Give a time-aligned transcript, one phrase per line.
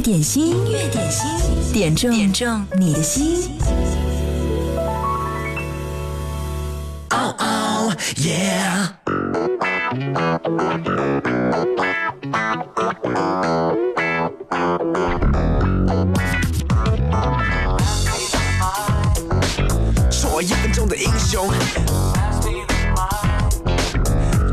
[0.00, 3.50] 点心，音乐点心，点中点中你的心。
[7.10, 8.60] 哦哦耶。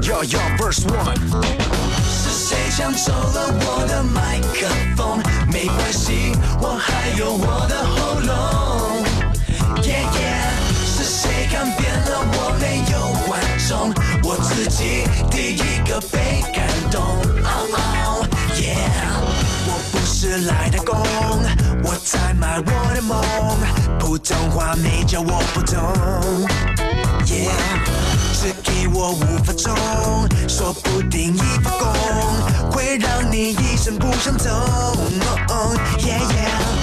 [0.02, 1.77] Yo yo verse one，
[2.48, 5.22] 谁抢走了我的麦克风？
[5.52, 9.04] 没关系，我还有我的喉咙。
[9.82, 10.08] Yeah
[10.86, 12.96] 是谁看扁了我没有
[13.28, 13.38] 观
[13.68, 13.92] 众？
[14.24, 17.04] 我自己第一个被感动。
[17.44, 17.68] Oh
[18.16, 18.26] oh
[18.56, 18.80] yeah，
[19.68, 20.96] 我不是来打工，
[21.84, 23.20] 我在卖我的梦。
[24.00, 26.48] 普通话没教我不懂。
[28.40, 29.76] 只给我五分钟，
[30.48, 34.52] 说不定一发功会让你一生不想走。
[35.98, 36.77] Yeah yeah，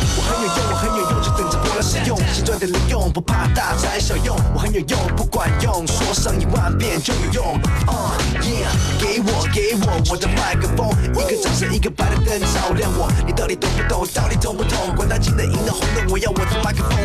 [1.84, 2.16] 使用。
[2.32, 4.34] 先赚点利用，不怕大材小用。
[4.54, 7.60] 我很有用，不管用，说上一万遍就有用。
[7.86, 13.12] Uh yeah，给我给我我的麦克风，一个掌声一个白的灯照亮我。
[13.26, 14.06] 你到底懂不懂？
[14.14, 14.94] 到底痛不痛？
[14.96, 16.98] 管他金的银的红的，我要我的麦克风。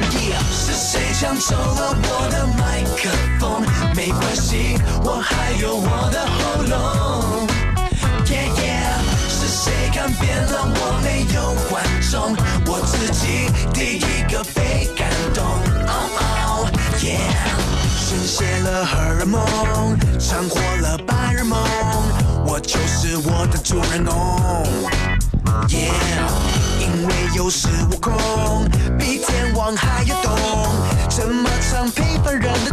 [0.52, 3.61] 是谁抢走了我的麦克风？
[3.95, 7.38] 没关系，我还有我的喉咙。
[23.25, 24.13] 我的主人公。
[25.67, 26.29] Yeah，
[26.79, 28.13] 因为有恃无恐，
[28.97, 30.31] 比天王还要懂，
[31.09, 32.71] 怎么唱平凡人的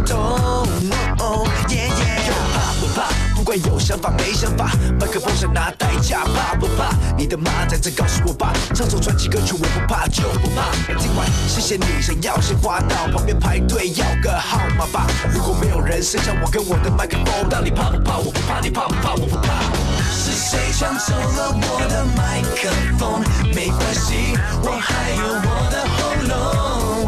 [3.65, 6.93] 有想法没想法，麦克风想拿代价，怕不怕？
[7.17, 10.71] 你的妈在这告诉我吧，唱首传奇歌曲我不怕就不怕。
[10.99, 15.07] 听完谢谢你，想要先花到旁边排队要个号码吧。
[15.31, 18.17] 如果没有人剩下我跟我的麦克风，到底怕不怕？
[18.17, 19.13] 我不怕，你怕不怕？
[19.13, 19.63] 我不怕。
[20.11, 23.23] 是谁抢走了我的麦克风？
[23.55, 27.05] 没关系，我还有我的喉咙。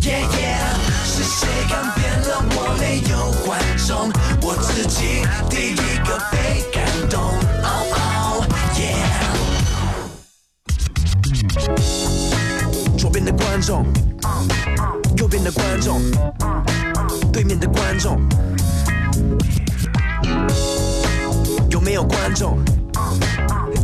[0.00, 4.12] Yeah yeah，是谁改变了我没有观众？
[4.42, 5.22] 我自己
[6.30, 7.20] 被感动。
[7.62, 8.46] 哦哦
[8.78, 8.80] 耶
[12.98, 13.84] 左边的观众，
[15.16, 16.00] 右边的观众，
[17.32, 18.20] 对面的观众。
[21.70, 22.58] 有没有观众？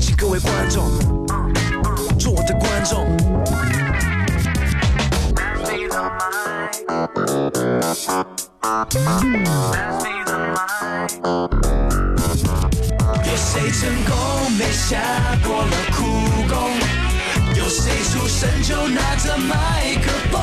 [0.00, 0.90] 请各位观众
[2.18, 3.06] 做我的观众。
[13.52, 14.96] 谁成功没下
[15.44, 16.04] 过了苦
[16.48, 16.70] 功？
[17.56, 20.40] 有谁出生就拿着麦克风？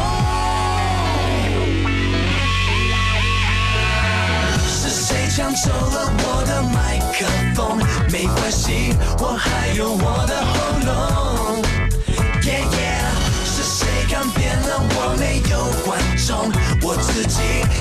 [4.67, 7.25] 是谁抢走了我的麦克
[7.55, 7.79] 风？
[8.11, 10.53] 没关系，我还有我的喉
[10.85, 11.63] 咙。
[12.43, 13.07] Yeah yeah，
[13.45, 15.97] 是谁看扁了我没有观
[16.27, 16.51] 众？
[16.81, 17.39] 我自己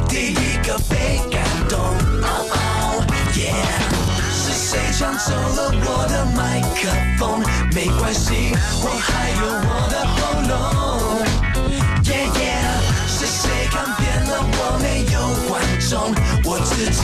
[0.09, 1.77] 第一个被感动。
[2.23, 3.03] Oh oh
[3.35, 3.51] yeah，
[3.91, 3.96] 是
[4.66, 7.38] 谁抢走了我的麦克风？
[7.72, 8.50] 没关系，
[8.82, 10.53] 我还有我的喉咙。
[12.03, 15.15] Yeah yeah，是谁看扁了我没有
[15.49, 16.10] 观众？
[16.44, 17.00] 我自己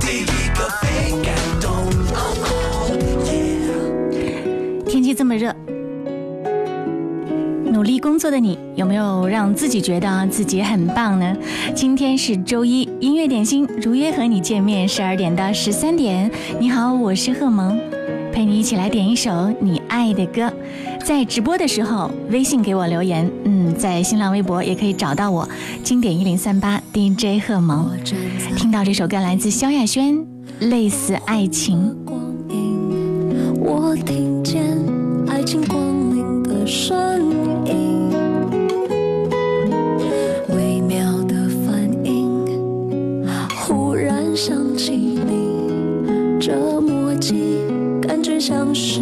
[0.00, 0.84] 第一个被
[1.22, 1.30] 感
[1.60, 1.70] 动。
[2.16, 4.82] Oh oh yeah。
[4.90, 5.54] 天气这么热，
[7.84, 11.36] 努力工作的你有没有让自己觉得自己很棒呢？
[11.74, 16.30] 今天是周一，音乐点心如约和你见面，十二点到十三点。
[16.58, 17.78] 你好，我是贺萌，
[18.32, 20.50] 陪你一起来点一首你爱的歌。
[21.04, 25.46] 在直播的时候，微信给我留言，嗯，在新浪微博也可以找到我，
[25.82, 27.90] 经典一零三八 DJ 贺萌。
[28.56, 30.14] 听到这首歌来自萧亚轩，
[30.58, 31.94] 《类似爱情》。
[33.60, 34.62] 我听见
[35.28, 35.78] 爱情光
[36.66, 37.20] 声
[37.66, 38.10] 音，
[40.48, 41.34] 微妙的
[41.66, 47.58] 反应，忽然想起你，这默契
[48.00, 49.00] 感觉像是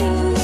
[0.00, 0.39] you.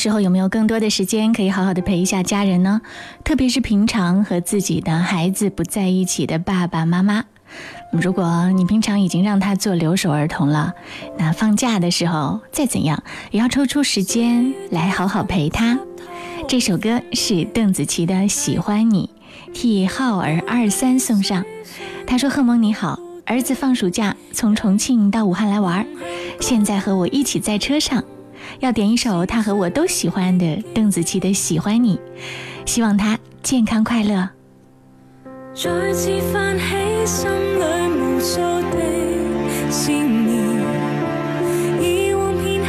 [0.00, 2.80] 时候有没有更多的时间可以好好的陪一下家人呢？
[3.22, 7.24] 特别是平常和自己的孩子不在一起的爸爸妈妈，
[7.92, 10.72] 如果你平常已经让他做留守儿童了，
[11.18, 15.78] 那放假的时候再怎样也要抽出时间来好好陪他。
[16.48, 19.10] 这首歌是邓紫棋的《喜欢你》，
[19.52, 21.44] 替浩儿二三送上。
[22.06, 25.86] 他说：“贺蒙你好，儿子放暑假从重庆到武汉来玩，
[26.40, 28.02] 现在和我一起在车上。”
[28.58, 31.96] 要点一首他和我都喜欢的邓紫棋的《喜欢你》，
[32.66, 34.28] 希望他健康快乐。
[35.54, 36.64] 再次泛起
[37.06, 37.62] 心里
[37.98, 38.76] 无数的
[39.70, 40.28] 思念，
[41.80, 42.68] 以往片刻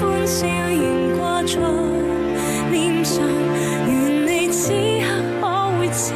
[0.00, 1.58] 欢笑仍挂在
[2.70, 3.24] 脸上，
[3.86, 5.06] 愿你此刻
[5.40, 5.46] 可
[5.78, 6.12] 会知，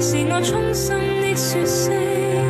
[0.00, 2.45] 是我衷心的说声。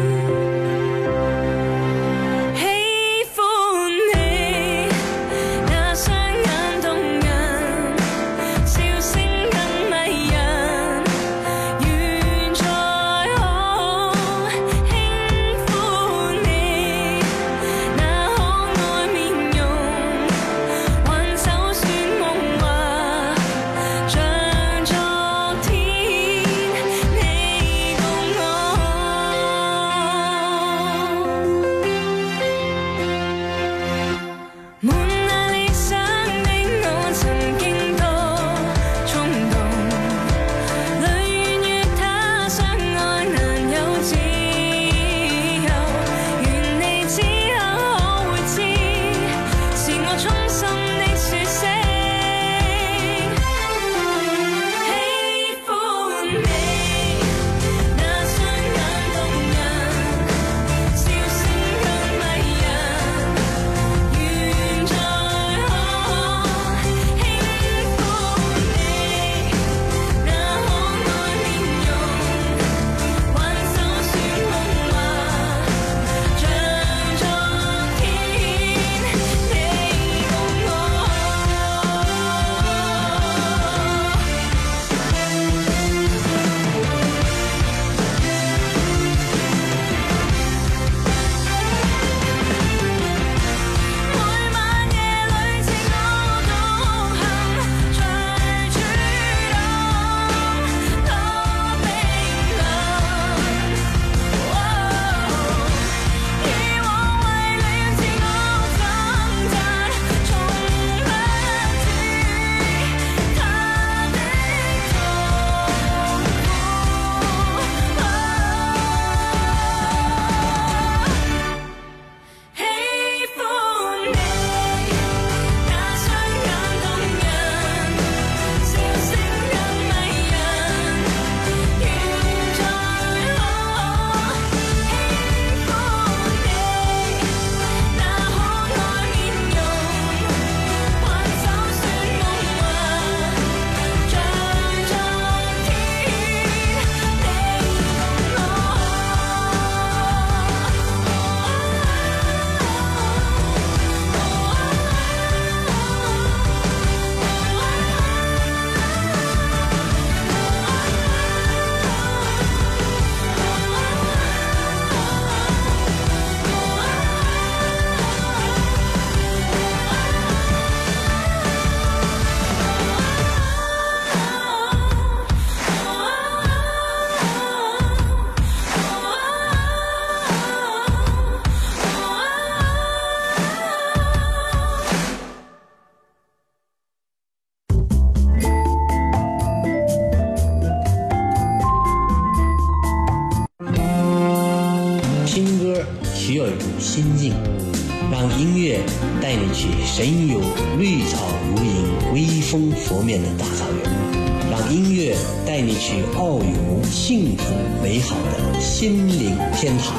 [199.97, 200.43] 神游
[200.79, 209.97] 绿草如茵、微风拂面的大草原，让音乐带你去遨游幸福美好的心灵天堂。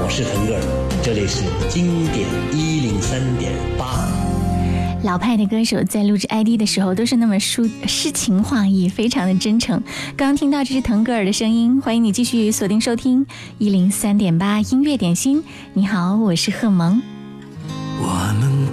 [0.00, 0.60] 我是腾格尔，
[1.02, 4.06] 这里是经典一零三点八。
[5.02, 9.82] 老派的歌手在录制 ID 的时候都是那么抒诗情画意，非常的真诚。
[10.16, 13.26] 刚刚听到这是腾格尔的声音，欢迎你继续锁定收听
[13.58, 15.42] 一零三点八音乐点心。
[15.72, 17.02] 你好，我是贺萌。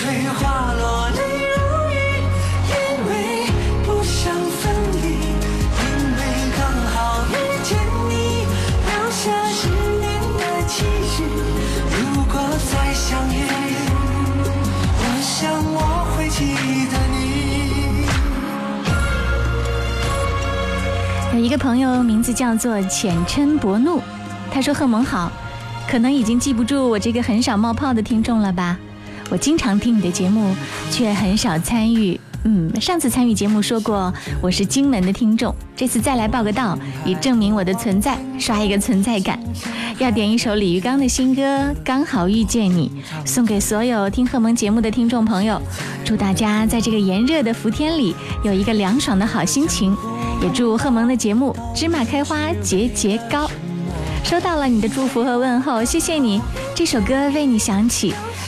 [0.00, 0.06] 丽。
[0.06, 1.94] 风吹花落泪如雨，
[2.70, 2.74] 因
[3.06, 3.10] 为
[3.84, 5.04] 不想分离。
[5.76, 5.84] 因
[6.16, 6.20] 为
[6.56, 6.60] 刚
[6.92, 6.96] 好
[7.28, 7.68] 遇见
[8.08, 8.12] 你，
[8.86, 11.22] 留下十年的期许。
[11.90, 12.34] 如果
[12.72, 13.36] 再相遇，
[14.98, 15.78] 我想我
[16.16, 16.38] 会记
[16.90, 18.06] 得你。
[21.34, 24.00] 有一个朋友名字叫做浅琛薄怒，
[24.50, 25.30] 他说：“贺蒙好，
[25.88, 28.78] 可能已经记不住我这个很少冒泡的听众了吧？
[29.30, 30.54] 我经常听你的节目，
[30.90, 32.18] 却很少参与。
[32.44, 39.38] 嗯，上次参与节目说过我是荆门的听众，这次再来报个到，以证明我的存在，刷一个存在感。
[39.98, 41.42] 要点一首李玉刚的新歌
[41.84, 42.90] 《刚好遇见你》，
[43.28, 45.60] 送给所有听贺蒙节目的听众朋友，
[46.02, 49.94] 祝大家在这个炎热的伏天里有一个凉爽的好心情。”
[50.42, 53.46] 也祝贺蒙的节目芝麻开花节节高。
[54.24, 56.40] 收到了你的祝福和问候，谢谢你。
[56.74, 58.14] 这首歌为你响起，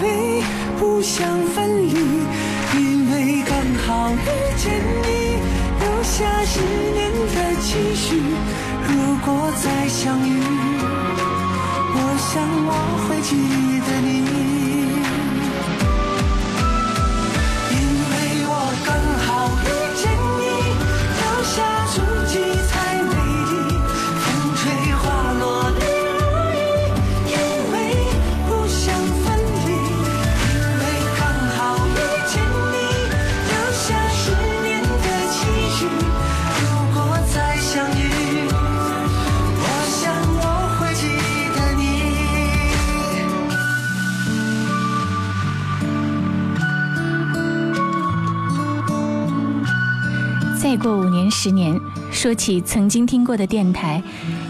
[0.00, 0.42] 美
[0.78, 1.92] 不想分离，
[2.76, 3.52] 因为刚
[3.86, 4.16] 好遇
[4.56, 4.70] 见
[5.02, 5.08] 你，
[5.80, 6.60] 留下十
[6.92, 6.98] 年
[7.34, 8.06] 的期许。
[8.88, 8.92] 如
[9.24, 10.30] 果再相遇，
[11.94, 12.32] 我想
[12.66, 12.72] 我
[13.04, 13.30] 会记
[13.86, 14.08] 得你，
[51.48, 51.80] 十年，
[52.12, 54.02] 说起曾经听过的电台，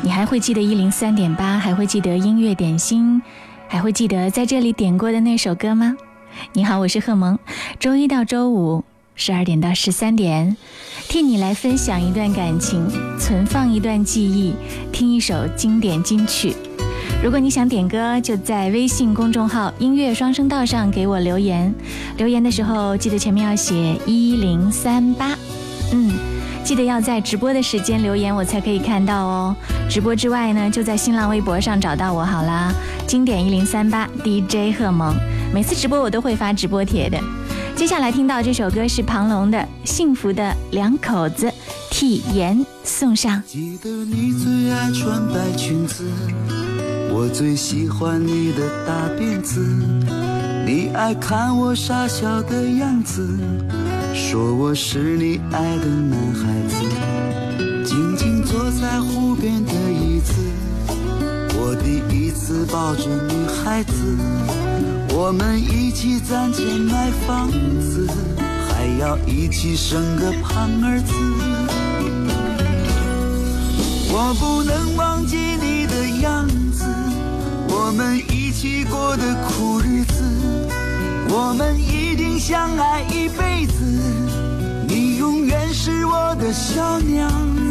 [0.02, 3.22] 你还会记得一零三点八，还会记得音乐点心，
[3.68, 5.96] 还会记得在这里点过的那首歌吗？
[6.54, 7.38] 你好，我是贺萌，
[7.78, 8.82] 周一到周五
[9.14, 10.56] 十二点到十三点，
[11.08, 12.84] 替你来分享一段感情，
[13.16, 14.54] 存放一段记忆，
[14.90, 16.52] 听一首经典金曲。
[17.22, 21.72] 如果你想点歌，就在微信公众号“音乐双声道”上给我留言。
[22.16, 25.38] 留言的时候记得前面要写一零三八。
[25.90, 26.12] 嗯，
[26.68, 29.56] 记得要在直播的时间留言，我才可以看到哦。
[29.88, 32.70] 直播之外呢，就在新浪微博上找到我好啦。
[33.06, 35.14] 经典一零三八 DJ 贺萌，
[35.50, 37.18] 每次直播我都会发直播帖的。
[37.75, 41.46] 接下来听到这首歌是庞龙的《幸福的两口子》，
[41.90, 43.42] 替妍送上。
[43.46, 46.04] 记得你最爱穿白裙子，
[47.10, 49.64] 我最喜欢你的大辫子。
[50.66, 53.26] 你爱看我傻笑的样子，
[54.14, 56.74] 说我是你爱的男孩子。
[57.84, 60.34] 静静坐在湖边的椅子，
[61.54, 63.92] 我第一次抱着女孩子。
[65.14, 67.50] 我们一起攒钱买房
[67.80, 68.06] 子，
[68.68, 71.14] 还要一起生个胖儿子。
[74.11, 76.85] 我不能忘记你的样子，
[77.68, 80.22] 我们一起过的苦日子，
[81.30, 83.88] 我们一定相爱一辈子，
[85.88, 87.31] 是我的小娘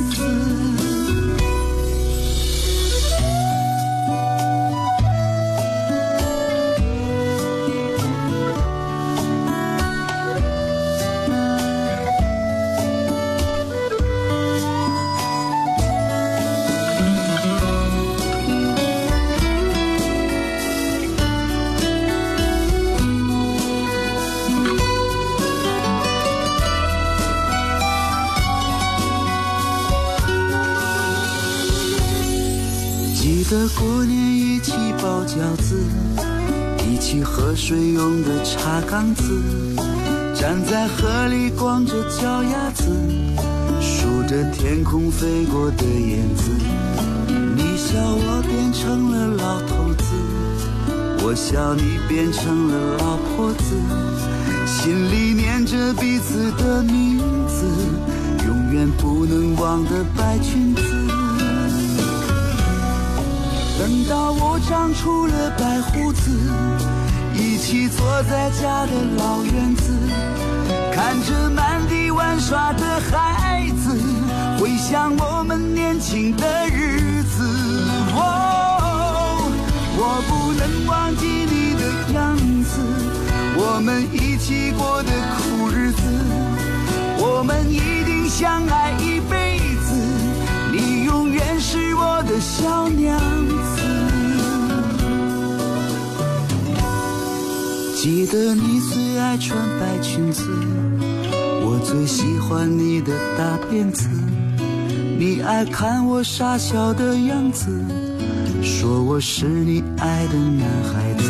[0.09, 0.56] 子。
[37.57, 39.23] 水用的茶缸子，
[40.35, 42.83] 站在河里光着脚丫子，
[43.81, 46.51] 数着天空飞过的燕子。
[47.55, 50.05] 你笑我变成了老头子，
[51.25, 53.75] 我笑你变成了老婆子。
[54.67, 57.17] 心里念着彼此的名
[57.47, 57.65] 字，
[58.45, 60.81] 永远不能忘的白裙子。
[63.79, 66.31] 等到我长出了白胡子，
[67.37, 69.93] 一起坐在家的老院子，
[70.91, 73.95] 看着满地玩耍的孩子，
[74.59, 77.43] 回想我们年轻的日子。
[78.15, 79.51] 哦，
[79.97, 82.79] 我不能忘记你的样子，
[83.55, 86.01] 我们一起过的苦日子，
[87.19, 89.93] 我们一定相爱一辈子，
[90.71, 93.66] 你永远是我的小娘子。
[98.07, 100.45] 记得你最爱穿白裙子，
[101.65, 104.07] 我最喜欢你的大辫子。
[105.19, 107.69] 你爱看我傻笑的样子，
[108.63, 111.29] 说我是你爱的男孩子。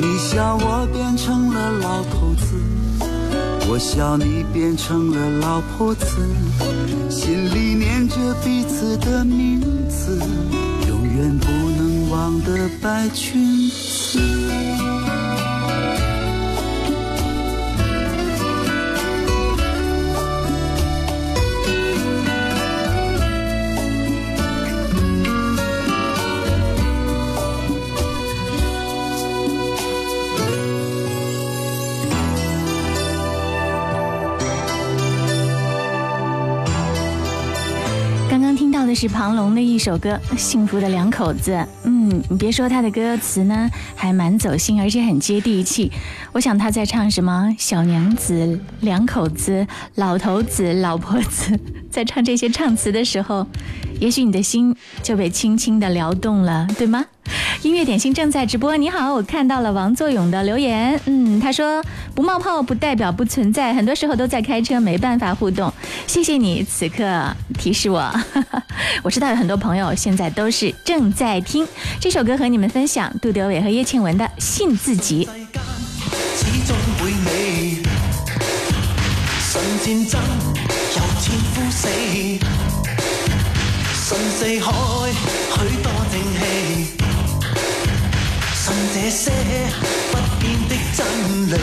[0.00, 2.56] 你笑我变成了老头子，
[3.70, 6.04] 我笑你变成了老婆子。
[7.08, 10.18] 心里念着彼此的名字，
[10.88, 14.18] 永远不能忘的白裙子。
[39.00, 41.52] 是庞龙的一首歌《幸福的两口子》。
[41.84, 45.90] 嗯，你别说他的歌词呢，还蛮走心，而且很接地气。
[46.32, 51.58] 我想他在唱什么小娘子、两口子、老头子、老婆子，
[51.90, 53.46] 在唱这些唱词的时候，
[53.98, 57.02] 也许你的心就被轻轻的撩动了，对吗？
[57.62, 65.70] 音乐点心正在直播，你好，我看到了王作勇的留言，嗯，他说不冒泡不代表不存在，很多时候都在开车，没办法互动。
[66.06, 67.04] 谢谢你此刻
[67.58, 68.10] 提示我，
[69.04, 71.68] 我知道有很多朋友现在都是正在听
[72.00, 75.26] 这首歌，和你们分享杜德伟和叶倩文的《信自己》。
[88.92, 89.30] 这些
[90.10, 90.98] 不變的真
[91.46, 91.54] 理，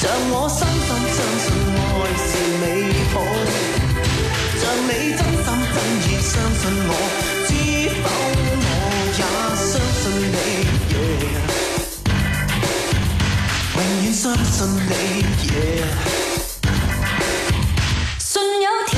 [0.00, 1.86] 像我深深相信愛
[2.24, 2.28] 是
[2.58, 2.62] 美
[3.12, 3.14] 好，
[4.58, 6.90] 像你真心真意相信我，
[7.46, 7.50] 知
[8.02, 8.04] 否
[8.64, 8.66] 我
[9.12, 9.20] 也
[9.68, 10.02] 相信
[10.32, 10.34] 你。
[13.74, 14.56] 永遠相信
[14.88, 14.90] 你。
[18.18, 18.92] 信有天，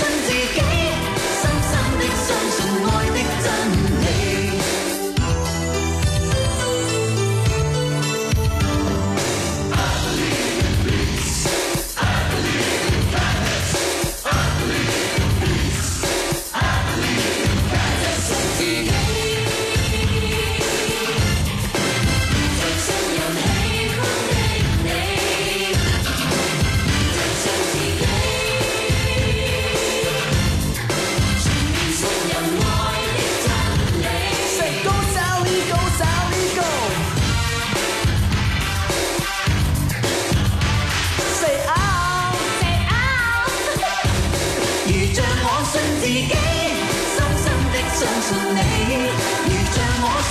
[0.00, 0.39] 像我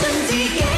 [0.01, 0.68] 像我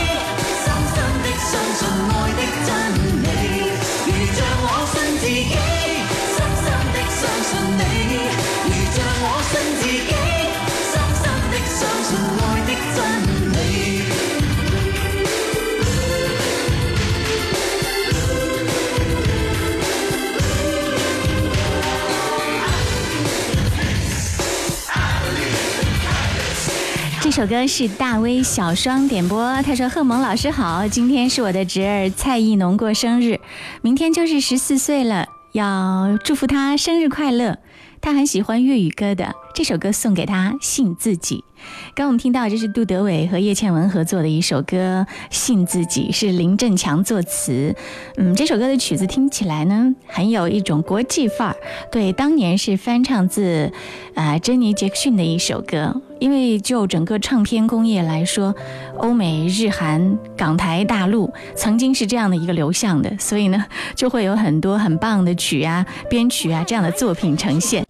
[27.32, 33.40] 这首歌是大威小双点播，他说：“贺蒙老师好，今天是我的侄儿蔡艺农过生日，
[33.82, 37.58] 明天就是十四岁了，要祝福他生日快乐。
[38.02, 41.46] 他很喜欢粤语歌的，这首歌送给他，信自己。
[41.94, 47.76] 刚我们听到这是杜德伟和叶倩文合作的一首歌《信自己》，是林振强作词。
[48.18, 51.56] 嗯，这首歌的曲子听起来呢，很有一种国际范儿。
[51.92, 53.72] 对，当年是翻唱自
[54.16, 56.02] 呃珍妮杰克逊的一首歌。
[56.20, 58.54] 因为就整个唱片工业来说，
[58.98, 67.84] 欧美、日韩、港台、大陆曾经是这样的一个流向的，所以呢，就会有很多很棒的曲啊、编曲啊这样的作品呈现。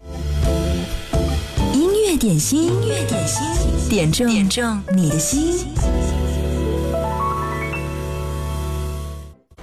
[2.22, 5.66] 点心，音乐点心，点中点中你的心。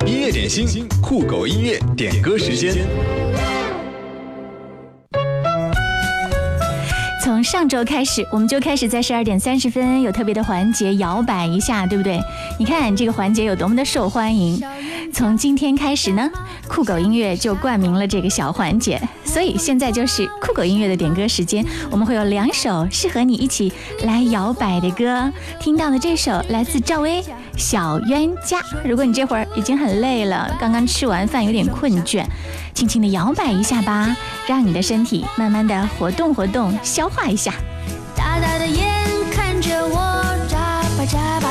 [0.04, 2.84] 音乐点心，酷狗音乐点歌时间。
[7.28, 12.18] 从上周开始，我们就开始在十二点三十分有特别的环节摇摆一下，对不对？
[12.58, 14.58] 你看这个环节有多么的受欢迎。
[15.12, 16.26] 从今天开始呢，
[16.66, 21.62] 酷狗音乐就冠名了这个小环节，所以现在就是酷狗音乐的点歌时间。
[21.90, 23.70] 我们会有两首适合你一起
[24.04, 25.30] 来摇摆的歌。
[25.60, 27.22] 听到的这首来自赵薇
[27.58, 28.58] 《小冤家》。
[28.86, 32.24] 如果你这会儿已经很累了，刚刚吃完饭有点困倦，
[32.74, 37.52] 轻轻的摇摆一下吧，让你的身体慢慢的活动活动，消化一下。
[38.16, 38.86] 大大的眼
[39.32, 39.96] 看着我
[40.48, 41.50] 眨巴眨巴，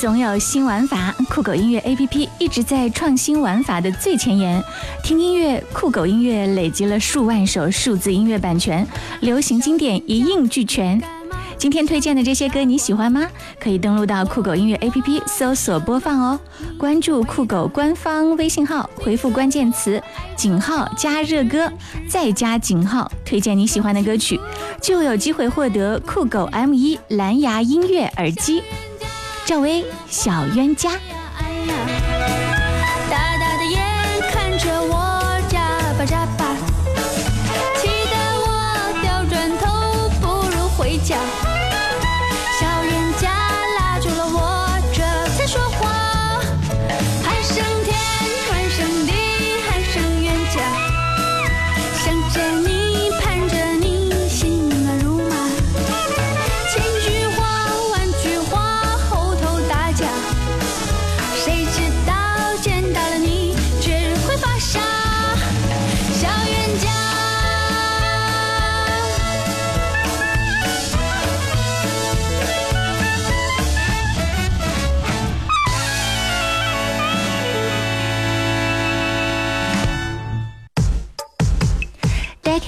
[0.00, 4.64] 总有新玩法，酷狗音乐 APP 一直在创新玩法的最前沿。
[5.04, 8.86] 听音乐，酷狗音乐累积了数万首数字音乐版权，
[9.20, 10.98] 流行经典一应俱全。
[11.58, 13.28] 今天推荐的这些歌你喜欢吗？
[13.62, 16.40] 可以登录到酷狗音乐 APP 搜索播放哦。
[16.78, 20.02] 关注酷狗官方微信号，回复关键词
[20.34, 21.70] “井号加热歌”，
[22.08, 24.40] 再加井号，推荐你喜欢的歌曲，
[24.80, 28.62] 就有机会获得酷狗 M1 蓝牙音乐耳机。
[29.50, 30.92] 赵薇《小冤家》。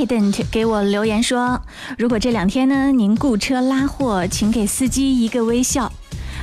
[0.06, 1.60] Didn't 给我留言说，
[1.96, 5.92] 如果这两天呢您雇车拉货，请给司机一个微笑。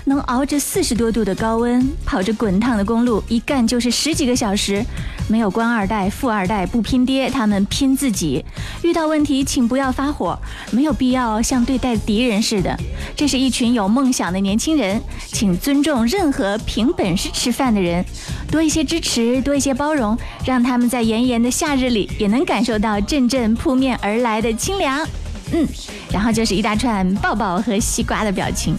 [0.05, 4.83] 能熬着四十多度的高温，跑着滚烫的公路，一干就是十几个小时。
[5.27, 8.43] 没有官二代、富二代不拼爹，他们拼自己。
[8.81, 10.39] 遇到问题请不要发火，
[10.71, 12.75] 没有必要像对待敌人似的。
[13.15, 18.03] 这是一群有梦想的年轻人，请尊重任何凭本事吃饭的人，
[18.51, 25.07] 多一些支持，多一些包容，让他们在炎炎的夏日里也能感受到阵阵扑面而来的清凉。
[25.51, 25.67] 嗯，
[26.11, 28.75] 然后就是一大串抱抱和西瓜的表情。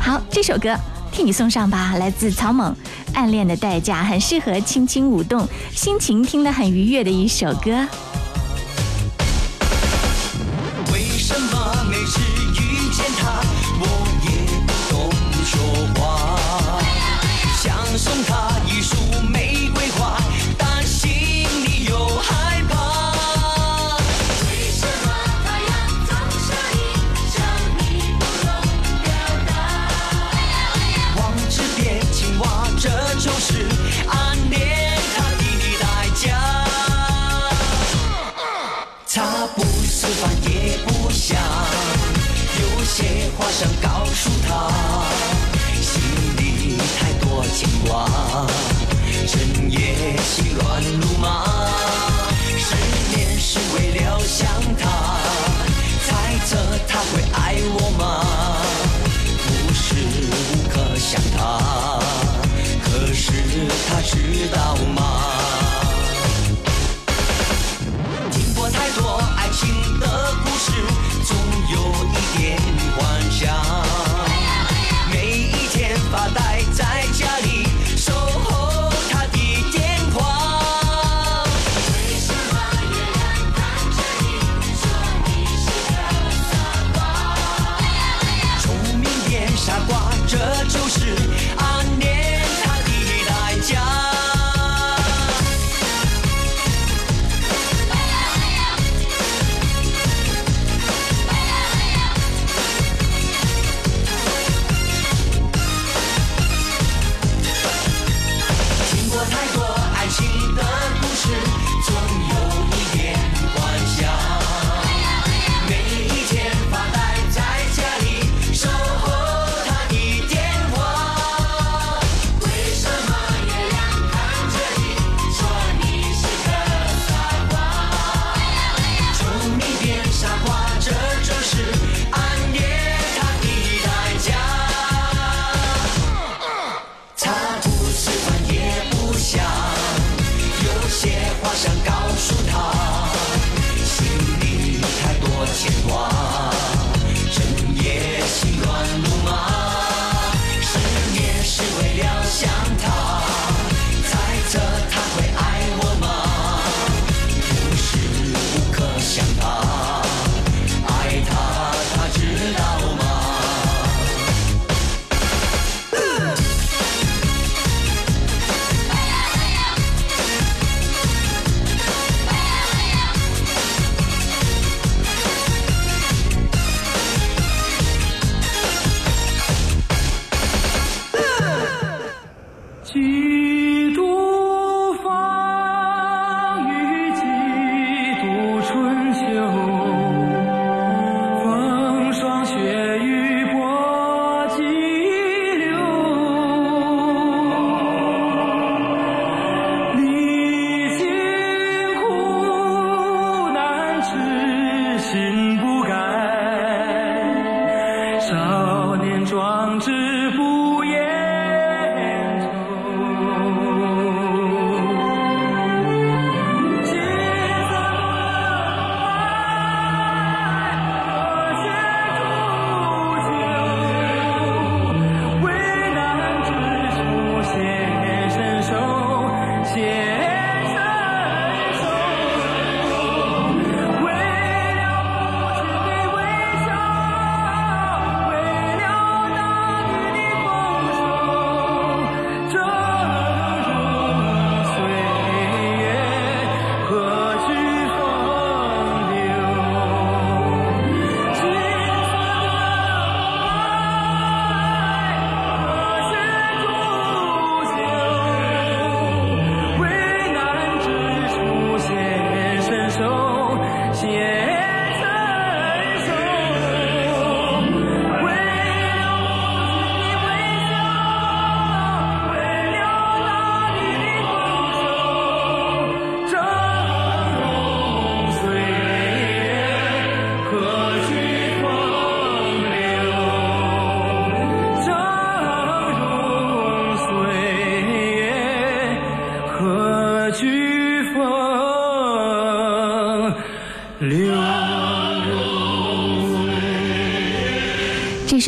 [0.00, 0.74] 好，这首歌
[1.12, 2.72] 替你送上吧，来自草蜢，
[3.12, 7.86] 《暗恋的代价》，很适合轻轻舞动，心情听得很愉悦的一首歌。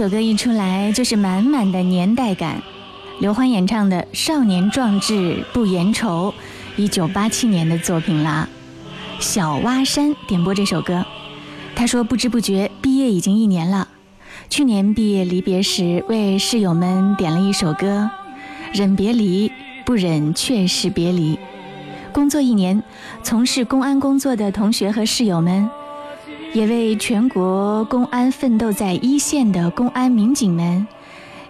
[0.03, 2.61] 首歌一出来就是满满的年代感。
[3.21, 6.35] 刘欢演唱的少年壮志不言愁
[6.75, 8.49] 一九八七年的作品啦
[9.21, 11.07] 小蛙山点播这首歌。
[11.77, 13.87] 他说不知不觉毕业已经一年了。
[14.51, 18.11] 去年毕业离别时为室友们点了一首歌
[18.73, 19.53] 忍别离
[19.87, 21.39] 不忍却是别离。
[22.13, 22.83] 工作一年
[23.23, 25.71] 从事公安工作的同学和室友们
[26.55, 30.87] 也为全国公安奋斗在一线的公安民警们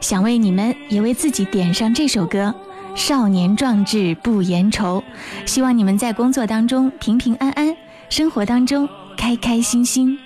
[0.00, 2.54] 想为你们也为自己点上这首歌
[2.94, 5.02] 少年壮志不言愁。
[5.44, 7.76] 希望你们在工作当中平平安安
[8.10, 10.16] 生活当中开开心心。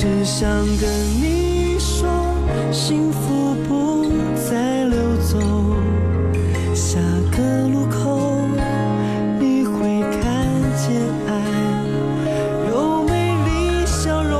[0.00, 0.88] 只想跟
[1.20, 2.08] 你说，
[2.70, 4.08] 幸福不
[4.48, 5.40] 再溜走。
[6.72, 7.00] 下
[7.36, 8.46] 个路口，
[9.40, 10.22] 你会看
[10.76, 11.30] 见爱
[12.70, 14.38] 有美丽笑容。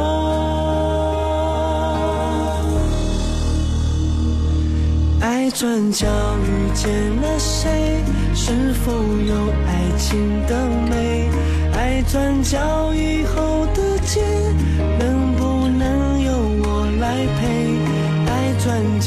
[5.20, 6.06] 爱转角
[6.44, 8.04] 遇见了谁？
[8.32, 9.34] 是否有
[9.66, 10.54] 爱情的
[10.88, 11.28] 美？
[11.72, 14.22] 爱转角以后的街，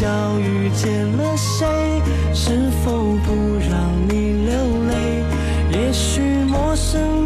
[0.01, 2.01] 角遇见了谁？
[2.33, 2.91] 是否
[3.23, 3.35] 不
[3.69, 4.51] 让你流
[4.89, 5.23] 泪？
[5.73, 7.20] 也许陌生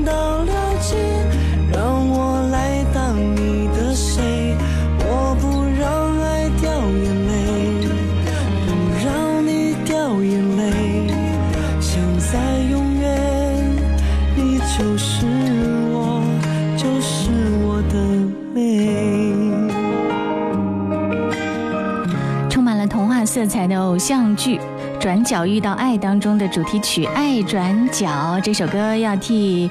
[23.68, 24.58] 的偶像剧
[25.00, 28.08] 《转角遇到爱》当中的主题曲《爱转角》
[28.42, 29.70] 这首歌要替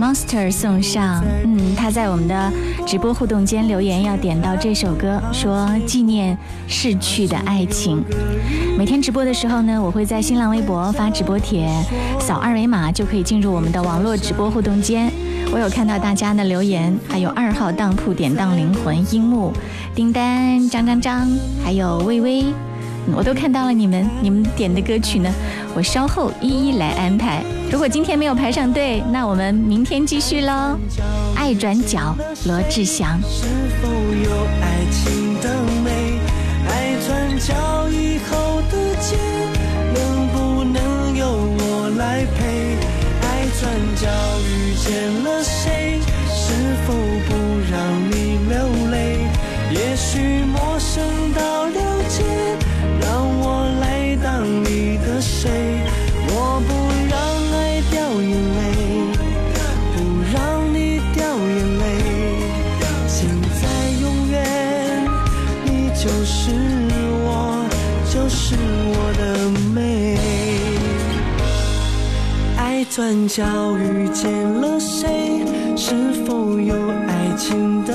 [0.00, 1.22] Monster 送上。
[1.44, 2.52] 嗯，他在我们的
[2.86, 8.02] 直播互动间留言要点到这首歌，说纪念逝去的爱情。
[8.78, 11.68] 每天直播的时候呢，我会在新浪微博发直播帖，
[12.18, 15.10] 扫二维码就可以进入我们的网络直播互动间。
[15.52, 19.52] 我有看到大家的留言，还有二号当铺典当灵魂、樱木、
[19.96, 21.28] 丁丹、张张张，
[21.64, 22.44] 还有微微，
[23.14, 25.32] 我都看到了你们，你们点的歌曲呢，
[25.74, 27.42] 我稍后一一来安排。
[27.70, 30.78] 如果今天没有排上队，那我们明天继续喽。
[31.34, 32.14] 爱转角，
[32.46, 33.20] 罗志祥。
[33.22, 33.46] 是
[33.80, 34.30] 否有
[34.60, 36.18] 爱情的美？
[36.68, 39.16] 爱转角以后的街，
[39.94, 41.26] 能不能由
[41.58, 42.76] 我来陪？
[43.22, 43.60] 爱转
[43.96, 44.08] 角
[44.46, 46.00] 遇见了谁？
[46.28, 46.52] 是
[46.86, 46.92] 否
[47.28, 47.30] 不
[47.70, 47.80] 让
[48.10, 49.26] 你流泪？
[49.72, 51.66] 也许陌生到
[73.00, 73.42] 转角
[73.78, 74.30] 遇见
[74.60, 75.42] 了谁？
[75.74, 76.74] 是否有
[77.08, 77.94] 爱情的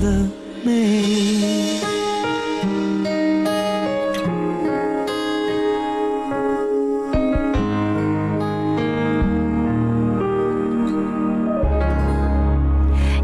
[0.00, 0.26] 的
[0.64, 1.80] 美。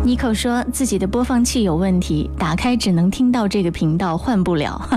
[0.03, 4.89] 妮蔻说自己的播放器有问题，打开只能听到这个频道，换不了。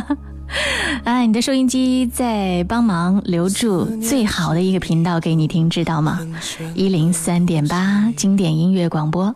[1.04, 6.20] 哎，你的收音机在帮忙留住最好的一个频道给你听，知道吗？
[6.76, 9.36] 一零三点八经典音乐广播。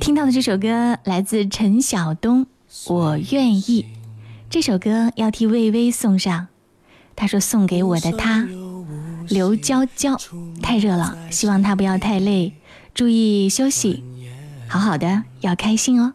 [0.00, 2.46] 听到的这首歌来自陈晓东，
[2.92, 3.82] 《我愿意》。
[4.48, 6.46] 这首歌要替魏巍送上，
[7.14, 8.48] 他说送给我的他，
[9.28, 10.16] 刘娇娇。
[10.62, 12.54] 太热了，希望他不要太累，
[12.94, 14.02] 注意休息。
[14.68, 16.14] 好好的，要开心哦。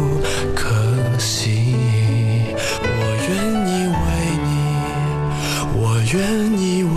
[6.13, 6.19] 愿
[6.59, 6.91] 意为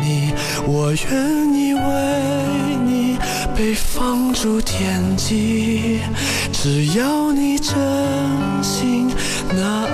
[0.00, 0.32] 你，
[0.66, 1.80] 我愿意为
[2.86, 3.18] 你
[3.56, 6.00] 被放逐天际。
[6.52, 7.74] 只要你真
[8.62, 9.10] 心
[9.52, 9.84] 拿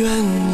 [0.00, 0.51] 愿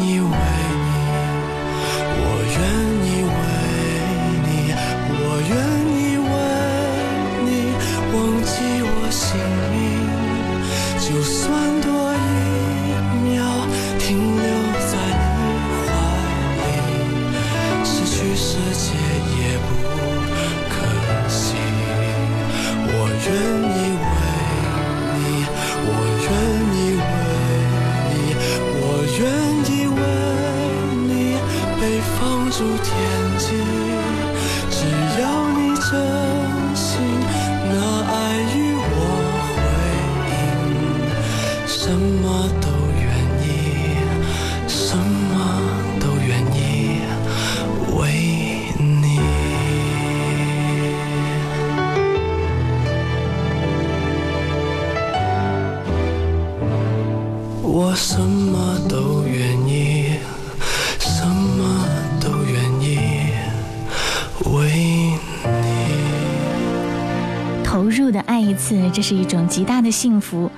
[68.91, 70.49] 这是一种极大的幸福。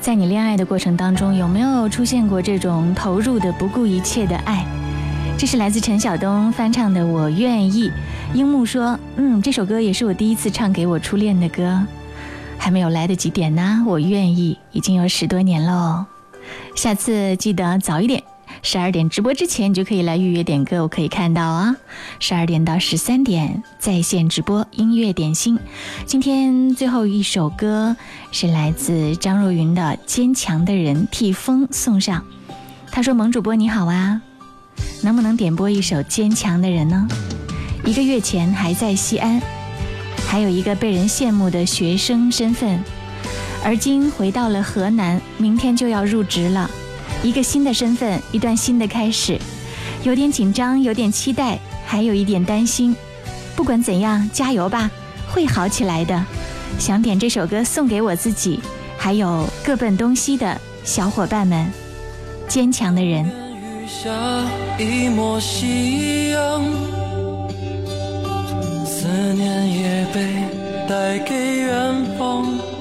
[0.00, 4.64] 在你恋爱的过程当中，有没有出现过这种投入的、不顾一切的爱？
[5.36, 7.88] 这是来自陈晓东翻唱的《我愿意》。
[8.32, 11.84] 樱木说：“嗯，这首歌也是我第一次唱给我初恋的歌，
[12.58, 13.84] 还没有来得及点呢。
[13.86, 16.04] 我愿意，已经有十多年喽。
[16.74, 18.22] 下次记得早一点，
[18.72, 21.74] 十二点直播之前你就可以来预约点歌，我可以看到啊。
[22.20, 25.58] 十二点到十三点在线直播音乐点心。
[26.06, 27.96] 今天最后一首歌
[28.30, 32.24] 是来自张若昀的《坚强的人》，替风送上。
[32.92, 34.22] 他说：“萌主播你好啊，
[35.02, 37.08] 能不能点播一首《坚强的人》呢？
[37.84, 39.42] 一个月前还在西安，
[40.28, 42.80] 还有一个被人羡慕的学生身份。”
[43.66, 46.70] 而今回到了河南，明天就要入职了，
[47.22, 49.38] 一个新的身份，一段新的开始，
[50.02, 52.96] 有点紧张，有点期待，还有一点担心。
[53.54, 54.90] 不管怎样，加油吧，
[55.28, 56.24] 会好起来的。
[56.78, 58.58] 想点这首歌送给我自己，
[58.96, 61.70] 还有各奔东西的小伙伴们，
[62.48, 63.30] 坚强的人。
[63.86, 64.08] 下
[64.78, 66.64] 一抹夕阳，
[68.86, 70.44] 思念也被
[70.88, 72.79] 带给远方。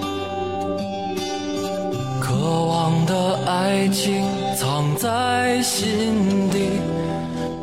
[3.06, 4.24] 的爱情
[4.56, 6.70] 藏在心底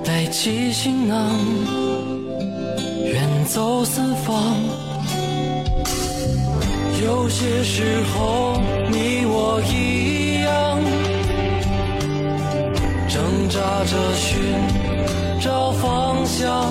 [0.04, 1.30] 背起行囊
[3.04, 4.36] 远走四方
[7.02, 8.60] 有些时候
[8.90, 10.80] 你我一样
[13.08, 14.36] 挣扎着寻
[15.40, 16.66] 找方向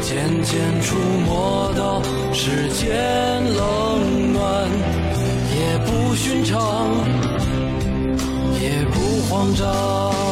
[0.00, 0.96] 渐渐触
[1.26, 2.02] 摸到
[2.32, 5.05] 世间冷暖。
[5.66, 6.88] 也不寻常
[8.60, 10.25] 也不慌张。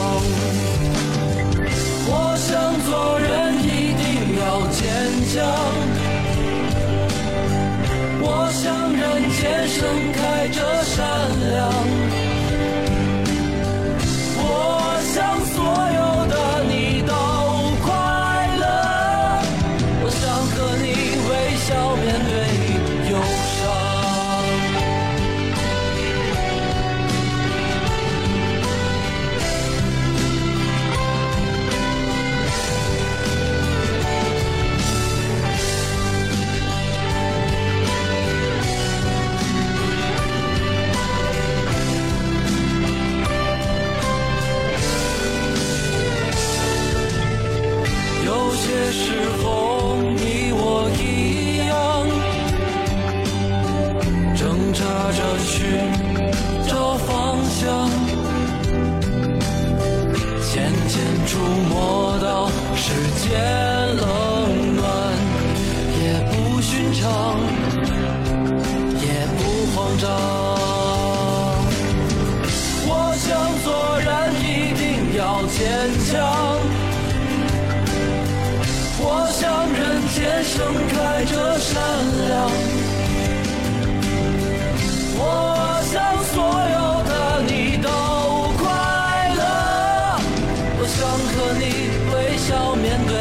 [90.84, 91.64] 我想和你
[92.12, 93.16] 微笑面对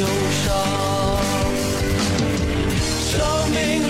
[0.00, 0.06] 忧
[0.42, 0.48] 伤，
[3.06, 3.12] 生
[3.52, 3.89] 命。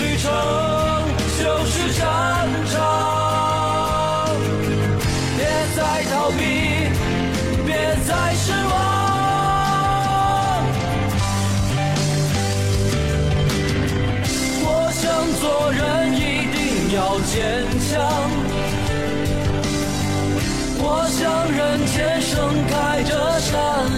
[21.57, 22.37] 人间盛
[22.67, 23.55] 开着善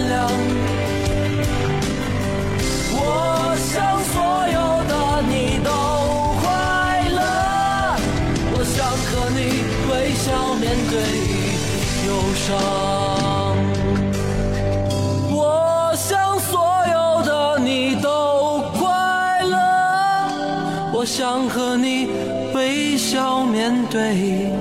[0.08, 0.14] 良
[2.92, 3.72] 我想
[4.12, 4.14] 所
[4.56, 4.58] 有
[4.90, 4.92] 的
[5.28, 5.32] 你
[5.62, 5.70] 都
[6.42, 6.44] 快
[7.10, 7.18] 乐
[8.54, 8.76] 我想
[9.06, 9.38] 和你
[9.90, 10.94] 微笑面对
[12.06, 12.46] 忧伤
[15.30, 15.38] 我
[15.96, 16.52] 想所
[16.92, 19.54] 有的你都快乐
[20.92, 22.08] 我想和你
[22.54, 24.53] 微笑面对。